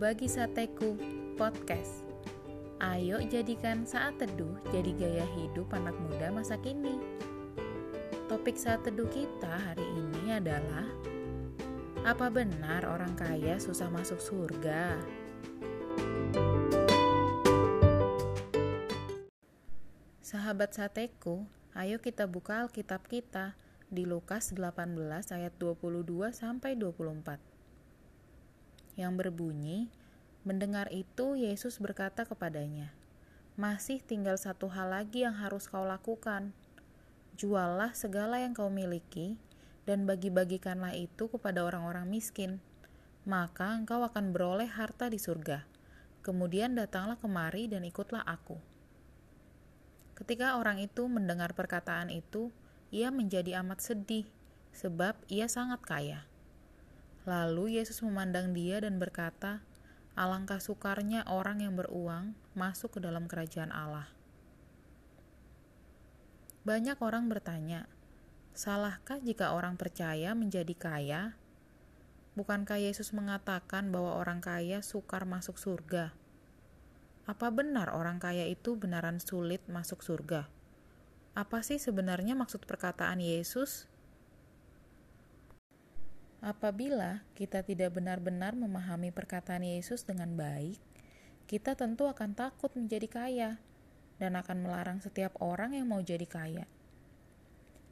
to 0.00 0.08
Bagi 0.08 0.32
Sateku 0.32 0.96
Podcast. 1.36 2.08
Ayo 2.80 3.20
jadikan 3.28 3.84
saat 3.84 4.16
teduh 4.16 4.56
jadi 4.72 4.96
gaya 4.96 5.26
hidup 5.36 5.68
anak 5.76 5.92
muda 6.00 6.32
masa 6.32 6.56
kini. 6.56 6.96
Topik 8.24 8.56
saat 8.56 8.80
teduh 8.80 9.04
kita 9.12 9.52
hari 9.60 9.84
ini 9.84 10.32
adalah 10.32 10.88
Apa 12.08 12.32
benar 12.32 12.88
orang 12.88 13.12
kaya 13.12 13.60
susah 13.60 13.92
masuk 13.92 14.16
surga? 14.24 14.96
Sahabat 20.24 20.72
Sateku, 20.72 21.44
ayo 21.76 22.00
kita 22.00 22.24
buka 22.24 22.64
Alkitab 22.64 23.04
kita 23.04 23.52
di 23.92 24.08
Lukas 24.08 24.56
18 24.56 24.96
ayat 25.36 25.52
22 25.60 26.32
sampai 26.32 26.72
24 26.72 27.49
yang 29.00 29.16
berbunyi, 29.16 29.88
Mendengar 30.40 30.88
itu, 30.88 31.36
Yesus 31.36 31.76
berkata 31.76 32.24
kepadanya, 32.24 32.96
"Masih 33.60 34.00
tinggal 34.00 34.40
satu 34.40 34.72
hal 34.72 34.88
lagi 34.88 35.20
yang 35.20 35.36
harus 35.36 35.68
kau 35.68 35.84
lakukan. 35.84 36.56
Juallah 37.36 37.92
segala 37.92 38.40
yang 38.40 38.56
kau 38.56 38.72
miliki, 38.72 39.36
dan 39.84 40.08
bagi-bagikanlah 40.08 40.96
itu 40.96 41.28
kepada 41.28 41.60
orang-orang 41.60 42.08
miskin. 42.08 42.56
Maka 43.28 43.76
engkau 43.76 44.00
akan 44.00 44.32
beroleh 44.32 44.64
harta 44.64 45.12
di 45.12 45.20
surga. 45.20 45.68
Kemudian 46.24 46.72
datanglah 46.72 47.20
kemari 47.20 47.68
dan 47.68 47.84
ikutlah 47.84 48.24
Aku." 48.24 48.56
Ketika 50.16 50.56
orang 50.56 50.80
itu 50.80 51.04
mendengar 51.04 51.52
perkataan 51.52 52.08
itu, 52.08 52.48
ia 52.88 53.12
menjadi 53.12 53.60
amat 53.60 53.84
sedih, 53.84 54.24
sebab 54.72 55.20
ia 55.28 55.52
sangat 55.52 55.84
kaya. 55.84 56.24
Lalu 57.30 57.78
Yesus 57.78 58.02
memandang 58.02 58.50
dia 58.50 58.82
dan 58.82 58.98
berkata, 58.98 59.62
"Alangkah 60.18 60.58
sukarnya 60.58 61.22
orang 61.30 61.62
yang 61.62 61.78
beruang 61.78 62.34
masuk 62.58 62.98
ke 62.98 63.06
dalam 63.06 63.30
kerajaan 63.30 63.70
Allah." 63.70 64.10
Banyak 66.66 66.98
orang 66.98 67.30
bertanya, 67.30 67.86
"Salahkah 68.50 69.22
jika 69.22 69.54
orang 69.54 69.78
percaya 69.78 70.34
menjadi 70.34 70.74
kaya?" 70.74 71.22
Bukankah 72.34 72.82
Yesus 72.82 73.14
mengatakan 73.14 73.94
bahwa 73.94 74.18
orang 74.18 74.42
kaya 74.42 74.82
sukar 74.82 75.22
masuk 75.22 75.54
surga? 75.54 76.10
Apa 77.30 77.54
benar 77.54 77.94
orang 77.94 78.18
kaya 78.18 78.50
itu 78.50 78.74
benaran 78.74 79.22
sulit 79.22 79.62
masuk 79.70 80.02
surga? 80.02 80.50
Apa 81.38 81.62
sih 81.62 81.78
sebenarnya 81.78 82.34
maksud 82.34 82.66
perkataan 82.66 83.22
Yesus? 83.22 83.86
Apabila 86.40 87.20
kita 87.36 87.60
tidak 87.60 87.92
benar-benar 88.00 88.56
memahami 88.56 89.12
perkataan 89.12 89.60
Yesus 89.60 90.08
dengan 90.08 90.32
baik, 90.40 90.80
kita 91.44 91.76
tentu 91.76 92.08
akan 92.08 92.32
takut 92.32 92.72
menjadi 92.72 93.08
kaya 93.12 93.50
dan 94.16 94.40
akan 94.40 94.64
melarang 94.64 95.04
setiap 95.04 95.36
orang 95.36 95.76
yang 95.76 95.92
mau 95.92 96.00
jadi 96.00 96.24
kaya. 96.24 96.64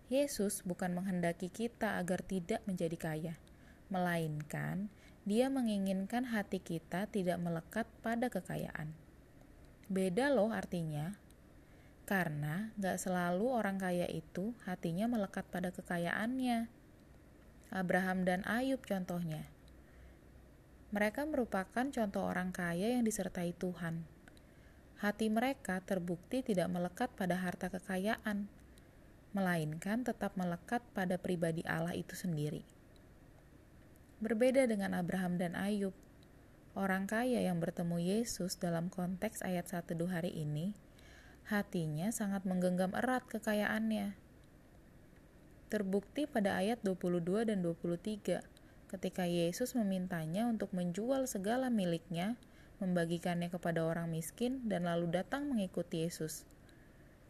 Yesus 0.09 0.65
bukan 0.65 0.97
menghendaki 0.97 1.53
kita 1.53 2.01
agar 2.01 2.25
tidak 2.25 2.65
menjadi 2.65 2.97
kaya, 2.97 3.35
melainkan 3.93 4.89
Dia 5.29 5.53
menginginkan 5.53 6.33
hati 6.33 6.57
kita 6.57 7.05
tidak 7.13 7.37
melekat 7.37 7.85
pada 8.01 8.33
kekayaan. 8.33 8.97
Beda 9.93 10.33
loh 10.33 10.49
artinya, 10.49 11.21
karena 12.09 12.73
gak 12.81 12.97
selalu 12.97 13.53
orang 13.53 13.77
kaya 13.77 14.09
itu 14.09 14.57
hatinya 14.65 15.05
melekat 15.05 15.45
pada 15.53 15.69
kekayaannya 15.69 16.78
Abraham 17.69 18.25
dan 18.25 18.41
Ayub 18.49 18.81
contohnya. 18.81 19.45
Mereka 20.89 21.29
merupakan 21.29 21.85
contoh 21.93 22.25
orang 22.25 22.49
kaya 22.49 22.97
yang 22.97 23.05
disertai 23.05 23.53
Tuhan. 23.53 24.09
Hati 25.05 25.29
mereka 25.29 25.85
terbukti 25.85 26.41
tidak 26.41 26.73
melekat 26.73 27.13
pada 27.13 27.37
harta 27.37 27.69
kekayaan, 27.69 28.49
melainkan 29.37 30.01
tetap 30.01 30.33
melekat 30.41 30.81
pada 30.97 31.21
pribadi 31.21 31.61
Allah 31.69 31.93
itu 31.93 32.17
sendiri. 32.17 32.65
Berbeda 34.25 34.65
dengan 34.65 34.97
Abraham 34.97 35.37
dan 35.37 35.53
Ayub, 35.55 35.93
orang 36.73 37.05
kaya 37.05 37.45
yang 37.45 37.61
bertemu 37.61 38.01
Yesus 38.01 38.57
dalam 38.57 38.89
konteks 38.89 39.45
ayat 39.45 39.69
1 39.69 39.93
hari 40.09 40.33
ini, 40.33 40.73
hatinya 41.53 42.09
sangat 42.11 42.49
menggenggam 42.49 42.97
erat 42.97 43.29
kekayaannya 43.29 44.28
terbukti 45.69 46.25
pada 46.25 46.57
ayat 46.57 46.81
22 46.83 47.45
dan 47.45 47.61
23 47.61 48.41
ketika 48.89 49.29
Yesus 49.29 49.77
memintanya 49.77 50.49
untuk 50.49 50.73
menjual 50.73 51.29
segala 51.29 51.69
miliknya, 51.69 52.41
membagikannya 52.81 53.53
kepada 53.53 53.85
orang 53.85 54.09
miskin, 54.09 54.65
dan 54.65 54.89
lalu 54.89 55.13
datang 55.13 55.45
mengikuti 55.45 56.09
Yesus. 56.09 56.49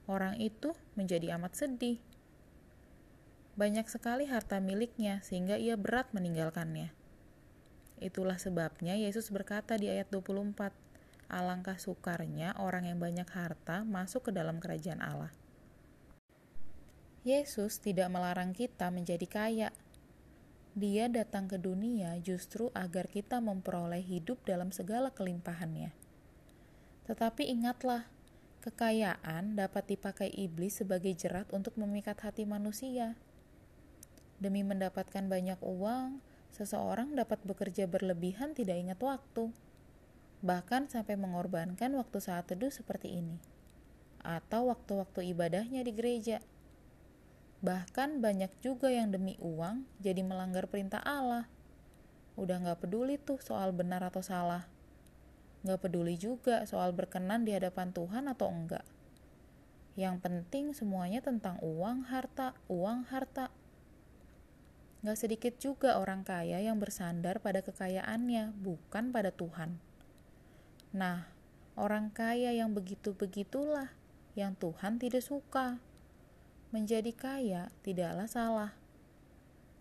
Orang 0.07 0.39
itu 0.39 0.73
menjadi 0.95 1.35
amat 1.37 1.59
sedih. 1.59 1.99
Banyak 3.59 3.91
sekali 3.91 4.31
harta 4.31 4.63
miliknya, 4.63 5.19
sehingga 5.27 5.59
ia 5.59 5.75
berat 5.75 6.15
meninggalkannya. 6.15 6.95
Itulah 7.99 8.39
sebabnya 8.39 8.95
Yesus 8.95 9.35
berkata 9.35 9.75
di 9.75 9.91
ayat 9.91 10.07
24, 10.15 10.71
Alangkah 11.29 11.77
sukarnya 11.77 12.57
orang 12.57 12.89
yang 12.89 12.97
banyak 13.03 13.29
harta 13.29 13.85
masuk 13.85 14.31
ke 14.31 14.33
dalam 14.33 14.63
kerajaan 14.63 15.05
Allah. 15.05 15.35
Yesus 17.29 17.77
tidak 17.85 18.09
melarang 18.09 18.57
kita 18.57 18.89
menjadi 18.89 19.29
kaya. 19.29 19.69
Dia 20.73 21.13
datang 21.13 21.45
ke 21.45 21.61
dunia 21.61 22.17
justru 22.25 22.73
agar 22.73 23.05
kita 23.05 23.37
memperoleh 23.45 24.01
hidup 24.01 24.41
dalam 24.49 24.73
segala 24.73 25.13
kelimpahannya. 25.13 25.93
Tetapi 27.05 27.45
ingatlah, 27.53 28.09
kekayaan 28.65 29.61
dapat 29.61 29.93
dipakai 29.93 30.33
iblis 30.33 30.81
sebagai 30.81 31.13
jerat 31.13 31.45
untuk 31.53 31.77
memikat 31.77 32.17
hati 32.25 32.49
manusia. 32.49 33.21
Demi 34.41 34.65
mendapatkan 34.65 35.29
banyak 35.29 35.61
uang, 35.61 36.25
seseorang 36.57 37.13
dapat 37.13 37.45
bekerja 37.45 37.85
berlebihan 37.85 38.57
tidak 38.57 38.81
ingat 38.81 39.01
waktu, 39.05 39.53
bahkan 40.41 40.89
sampai 40.89 41.21
mengorbankan 41.21 41.93
waktu 41.93 42.25
saat 42.25 42.49
teduh 42.49 42.73
seperti 42.73 43.21
ini, 43.21 43.37
atau 44.25 44.73
waktu-waktu 44.73 45.37
ibadahnya 45.37 45.85
di 45.85 45.93
gereja. 45.93 46.41
Bahkan 47.59 48.23
banyak 48.23 48.55
juga 48.63 48.87
yang 48.87 49.11
demi 49.11 49.35
uang 49.43 49.83
jadi 49.99 50.23
melanggar 50.23 50.71
perintah 50.71 51.03
Allah. 51.03 51.51
Udah 52.39 52.63
gak 52.63 52.87
peduli 52.87 53.19
tuh 53.19 53.43
soal 53.43 53.75
benar 53.75 54.07
atau 54.07 54.23
salah. 54.23 54.71
Gak 55.67 55.83
peduli 55.83 56.15
juga 56.15 56.63
soal 56.71 56.95
berkenan 56.95 57.43
di 57.43 57.51
hadapan 57.51 57.91
Tuhan 57.91 58.31
atau 58.31 58.47
enggak. 58.47 58.87
Yang 59.99 60.23
penting 60.23 60.71
semuanya 60.71 61.19
tentang 61.19 61.59
uang, 61.59 62.07
harta, 62.07 62.55
uang, 62.71 63.11
harta. 63.11 63.51
Gak 65.03 65.19
sedikit 65.19 65.59
juga 65.59 65.99
orang 65.99 66.23
kaya 66.23 66.63
yang 66.63 66.79
bersandar 66.79 67.43
pada 67.43 67.67
kekayaannya, 67.67 68.55
bukan 68.55 69.11
pada 69.11 69.35
Tuhan. 69.35 69.83
Nah, 70.95 71.27
orang 71.75 72.15
kaya 72.15 72.55
yang 72.55 72.71
begitu-begitulah 72.71 73.91
yang 74.39 74.55
Tuhan 74.55 75.03
tidak 75.03 75.27
suka. 75.27 75.83
Menjadi 76.69 77.17
kaya 77.17 77.73
tidaklah 77.81 78.29
salah, 78.29 78.73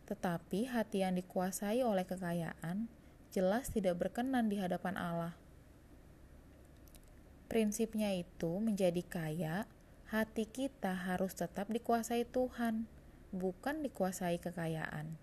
tetapi 0.08 0.72
hati 0.72 1.04
yang 1.04 1.20
dikuasai 1.20 1.84
oleh 1.84 2.08
kekayaan 2.08 2.88
jelas 3.28 3.68
tidak 3.68 4.00
berkenan 4.00 4.48
di 4.48 4.56
hadapan 4.56 4.96
Allah. 4.96 5.36
Prinsipnya 7.52 8.16
itu, 8.16 8.64
menjadi 8.64 9.04
kaya, 9.04 9.68
hati 10.08 10.48
kita 10.48 10.96
harus 10.96 11.36
tetap 11.36 11.68
dikuasai 11.68 12.24
Tuhan, 12.24 12.88
bukan 13.36 13.84
dikuasai 13.84 14.40
kekayaan. 14.40 15.20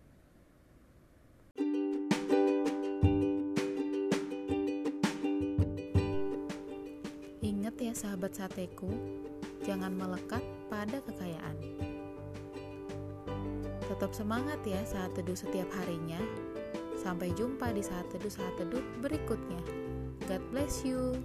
Ingat 7.40 7.76
ya, 7.81 7.93
sahabat 7.96 8.37
sateku, 8.37 8.93
jangan 9.64 9.96
melekat 9.96 10.44
pada 10.69 11.00
kekayaan. 11.08 11.56
Tetap 13.88 14.12
semangat 14.12 14.61
ya 14.62 14.84
saat 14.84 15.16
teduh 15.16 15.37
setiap 15.37 15.66
harinya. 15.81 16.20
Sampai 17.00 17.32
jumpa 17.32 17.72
di 17.72 17.81
saat 17.81 18.08
teduh 18.12 18.32
saat 18.32 18.55
teduh 18.61 18.84
berikutnya. 19.00 19.61
God 20.28 20.44
bless 20.52 20.84
you. 20.84 21.16